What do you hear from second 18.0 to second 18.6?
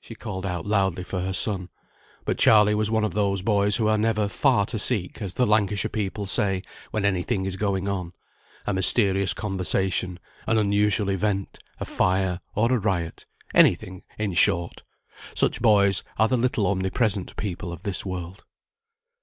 world.